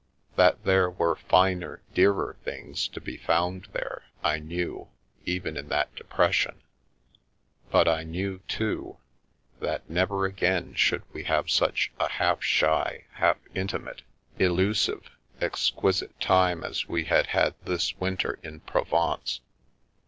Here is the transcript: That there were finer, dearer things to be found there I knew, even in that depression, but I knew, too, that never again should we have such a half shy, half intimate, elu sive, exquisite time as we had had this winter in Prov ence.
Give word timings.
That 0.35 0.63
there 0.63 0.89
were 0.89 1.15
finer, 1.15 1.83
dearer 1.93 2.35
things 2.43 2.87
to 2.87 2.99
be 2.99 3.17
found 3.17 3.67
there 3.71 4.01
I 4.23 4.39
knew, 4.39 4.89
even 5.25 5.55
in 5.55 5.67
that 5.67 5.93
depression, 5.93 6.63
but 7.69 7.87
I 7.87 8.01
knew, 8.01 8.39
too, 8.47 8.97
that 9.59 9.87
never 9.87 10.25
again 10.25 10.73
should 10.73 11.03
we 11.13 11.25
have 11.25 11.51
such 11.51 11.91
a 11.99 12.09
half 12.09 12.41
shy, 12.43 13.05
half 13.11 13.37
intimate, 13.53 14.01
elu 14.39 14.75
sive, 14.75 15.11
exquisite 15.39 16.19
time 16.19 16.63
as 16.63 16.87
we 16.87 17.03
had 17.03 17.27
had 17.27 17.53
this 17.63 17.95
winter 17.99 18.39
in 18.41 18.61
Prov 18.61 18.91
ence. 18.91 19.41